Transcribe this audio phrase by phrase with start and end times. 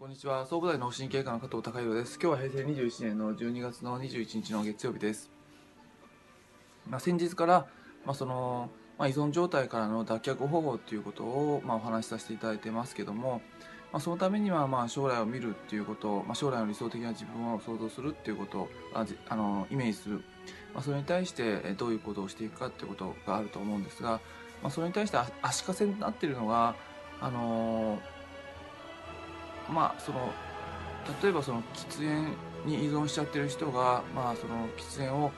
[0.00, 0.46] こんにちは。
[0.46, 2.20] 総武大脳神経科の加藤孝弘です。
[2.22, 5.28] 今日は平成21年の12月の21日の月曜日です、
[6.88, 7.66] まあ、先日から、
[8.06, 13.42] まあ、その、まあ、依存状態からの脱却方法ということを、まあ、お話しさせていただいてますけども、
[13.92, 18.68] まあ、そのためにはまあ将来を見るっていうこと、まあ、将来の理想的な自分を想像するっていうことを
[19.28, 20.22] あのイメージする、
[20.74, 24.20] まあ、それに対してどういうことをしていくかっていうことがあると思うんですが、
[24.62, 26.76] まあ、それに対して足かせになっているのが
[27.20, 28.17] あのー
[29.70, 30.32] まあその
[31.22, 32.36] 例えばその喫煙
[32.66, 35.32] に依存しちゃってる人が、まあ、その喫煙を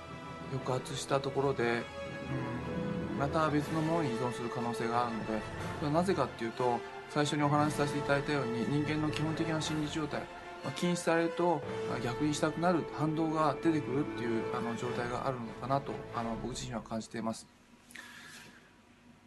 [0.50, 1.82] 抑圧したところで
[3.18, 5.42] また別のものに依存する可能性があるので
[5.78, 6.80] それはなぜかっていうと
[7.10, 10.20] 最初にお話しさせていただいたように人間の基本的な心理状態、
[10.64, 11.60] まあ、禁止されると
[12.02, 17.46] 逆にしたくなる反動が出てくるっていうあの状態があるのかなとあの僕自身は感じています。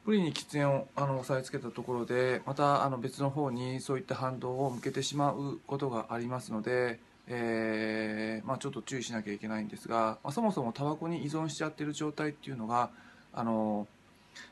[0.06, 12.90] 無理に喫煙をあの押さえつけたところでまたあの別の方にそういった反動を向けてしまうことがありますので、えーまあ、ちょっと注意しなきゃいけないんですが、まあ、そもそもタバコに依存しちゃってる状態っていうのが
[13.34, 13.88] あの、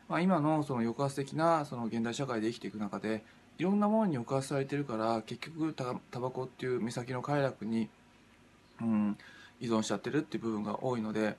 [0.07, 3.23] まあ、今のその抑圧的なその現代社会で生きていく中で
[3.57, 7.89] いろんなものに抑圧されてるから結局タタバコっていう目先の快楽に、
[8.81, 9.17] うん、
[9.59, 11.35] 依存しちゃってるっていう部分が多いので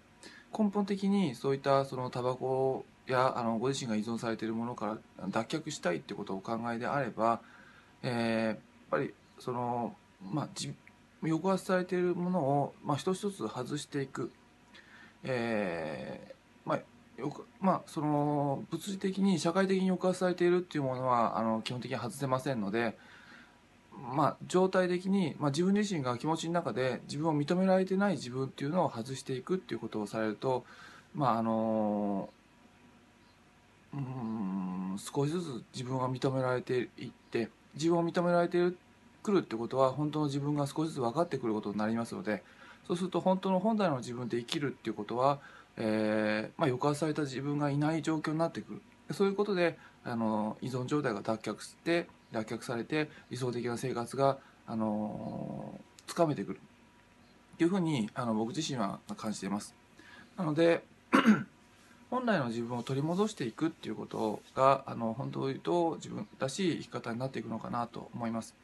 [0.57, 7.41] 根本的にそういったそのタバコやあのご自身が依存されているものから脱却したいってことをお考えであれば、
[8.03, 9.97] えーやっぱりその、
[10.31, 10.49] まあ、
[11.23, 14.31] 抑圧されているものを、まあ、一つ一つ外していく、
[15.25, 16.79] えーまあ
[17.19, 22.99] よくまあ、その物理的に社会的に抑圧されているっていうものはあの基本的に外せませんので、
[24.15, 30.65] まあ、状態的に、まあ、自分自身が気持ちの中で自分を認められてない自分っていうのを外していくっていうことをされると、
[31.15, 32.29] まああの
[33.95, 38.59] うん少しずつ自分が認められていって自分を認められて
[39.23, 42.43] くるってことは本当の自分が少しずつ分かってくることになりますので
[42.87, 45.41] そうすると本当の本来の自分で生きるっていうことは、
[45.77, 48.83] えーまあ、抑圧された自分がいない状況になってくる
[49.15, 56.61] そういうことであの依存状態が脱却して脱却されて理想的な生活があのつかめてくる
[57.55, 59.75] っていうふうにあの僕自身は感じています。
[60.37, 60.83] なので
[62.13, 68.55] 本来の自分を取り戻していくっていうことがあの本当を言うと自分らしい生き方になっていくのかなと思います。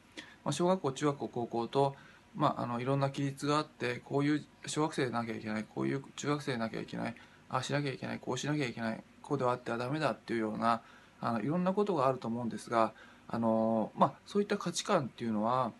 [0.44, 1.96] まあ、小学校中学校高校と、
[2.36, 7.14] まあ、あのいろんな規律があってこういう小学生でなきゃいけないこういう中学生でなきゃいけない
[7.48, 10.82] ああしなきゃいけないこうしなきゃいけないこうではあってはダメだっていうような
[11.22, 12.92] あのいろんなことがあると思うんですが
[13.28, 15.72] あの、まあ、そういった価値観っていうのは、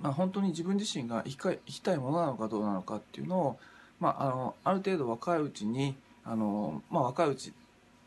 [0.00, 3.58] まあ、本当に自分自身が生き生きたいものなのかどうなのかっていうのを、
[4.00, 5.94] まあ、あのある程度若いうちに
[6.28, 7.52] あの、まあ、若いうちっ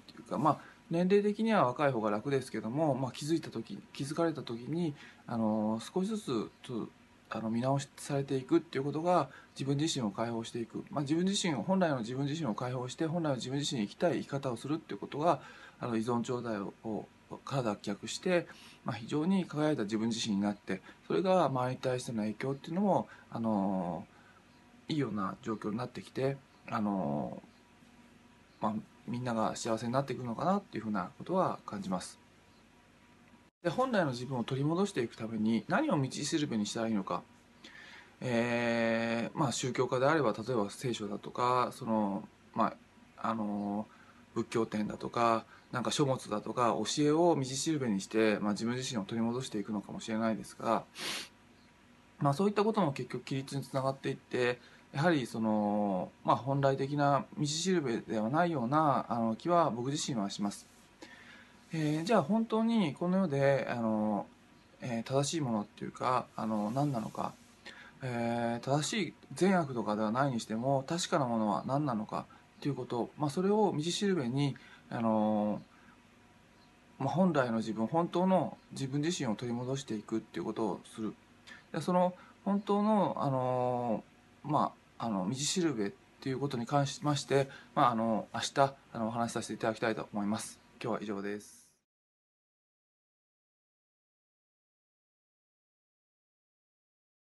[0.06, 0.58] ていうか、まあ、
[0.92, 4.94] 年齢的には若い方が楽ですけども、まあ、気づいた時気づかれた時に
[5.26, 6.50] あの少しずつ
[7.30, 15.40] あの見直しされていくっていうことが自分自身を解放していく、まあ、自分自身を本来の自分自身を解放して本来の自分自身に生きたい生き方をするっていうことが
[15.80, 17.08] あの依存状態を
[17.46, 18.46] から脱却して、
[18.84, 24.06] まあ、非常に輝いた自分自身になってそれが周りに対しての影響っていうのもあの
[24.90, 26.36] いいような状況になってきて
[26.70, 27.42] あの、
[29.12, 32.18] みんなが幸せになっていくのかなっていうふうなことは感じます。
[33.62, 37.22] で本来の自分を取り戻していくために何を道しるべにしたらいいのか、
[38.22, 42.24] えーまあ、宗教家であれば例えば聖書だとかその、
[42.56, 42.74] ま
[43.18, 43.86] あ、あの
[44.34, 50.84] 仏教典だとかなんか書物だとか教えを道しるべにして、まあ、自分自身を取り戻していくのかもしれないですが、
[52.20, 54.60] まあ、そういったことも結局規律につながっていって
[54.94, 60.68] やはりその、まあ、本来的な道しるべではないようなあの気は僕自身はします。
[61.74, 64.26] えー、じゃあ本当にこの世であの、
[64.82, 67.32] えー、正しいものっていうかあの何なのか、
[68.04, 72.26] えー、正しい善悪とかではないにしても確かなものは何なのか
[72.58, 74.58] っていうこと、まあ、それを道しるべに
[74.90, 75.62] あの、
[77.00, 81.14] まあ、本来の自分本当の自分自身を取り戻していくっていうことをする。
[81.80, 82.14] その
[82.44, 84.04] 本当のあの
[84.44, 90.60] まああの道しるべっていうことに関しまして、まあ、あの明日あのお話しさせていただきたいと思います。
[90.80, 91.61] 今日は以上です。